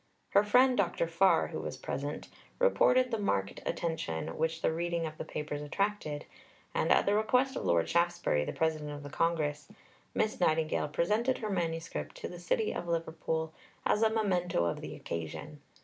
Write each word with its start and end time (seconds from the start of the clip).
Her 0.29 0.43
friend, 0.43 0.75
Dr. 0.75 1.07
Farr, 1.07 1.49
who 1.49 1.59
was 1.59 1.77
present, 1.77 2.27
reported 2.57 3.11
the 3.11 3.19
marked 3.19 3.61
attention 3.67 4.29
which 4.35 4.63
the 4.63 4.73
reading 4.73 5.05
of 5.05 5.19
the 5.19 5.23
Papers 5.23 5.61
attracted, 5.61 6.25
and 6.73 6.91
at 6.91 7.05
the 7.05 7.13
request 7.13 7.55
of 7.55 7.65
Lord 7.65 7.87
Shaftesbury, 7.87 8.43
the 8.43 8.51
President 8.51 8.89
of 8.89 9.03
the 9.03 9.11
Congress, 9.11 9.67
Miss 10.15 10.39
Nightingale 10.39 10.87
presented 10.87 11.37
her 11.37 11.51
manuscript 11.51 12.15
to 12.15 12.27
the 12.27 12.39
city 12.39 12.71
of 12.73 12.87
Liverpool 12.87 13.53
as 13.85 14.01
a 14.01 14.09
memento 14.09 14.65
of 14.65 14.81
the 14.81 14.95
occasion. 14.95 15.61